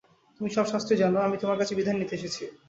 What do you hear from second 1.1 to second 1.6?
আমি তোমার